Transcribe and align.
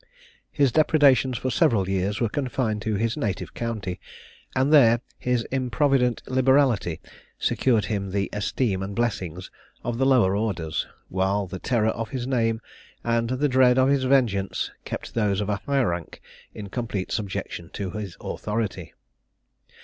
His 0.51 0.71
depredations 0.71 1.37
for 1.37 1.51
several 1.51 1.87
years 1.87 2.19
were 2.19 2.27
confined 2.27 2.81
to 2.81 2.95
his 2.95 3.15
native 3.15 3.53
county, 3.53 3.99
and 4.55 4.73
there 4.73 5.01
his 5.19 5.43
improvident 5.51 6.23
liberality 6.25 6.99
secured 7.37 7.85
him 7.85 8.09
the 8.09 8.27
esteem 8.33 8.81
and 8.81 8.95
blessings 8.95 9.51
of 9.83 9.99
the 9.99 10.05
lower 10.07 10.35
orders, 10.35 10.87
while 11.09 11.45
the 11.45 11.59
terror 11.59 11.89
of 11.89 12.09
his 12.09 12.25
name 12.25 12.61
and 13.03 13.29
the 13.29 13.47
dread 13.47 13.77
of 13.77 13.89
his 13.89 14.03
[Illustration: 14.05 14.47
Discovery 14.47 14.47
of 14.79 14.85
Captain 14.85 14.85
Grant 14.87 14.89
and 14.89 14.89
his 14.89 14.89
band. 14.89 14.89
P. 14.89 14.89
576] 14.89 14.89
vengeance 14.89 14.89
kept 14.89 15.13
those 15.13 15.41
of 15.41 15.49
a 15.49 15.61
higher 15.71 15.87
rank 15.89 16.21
in 16.55 16.69
complete 16.69 17.11
subjection 17.11 17.69
to 17.73 17.89
his 17.91 18.17
authority. 18.19 18.93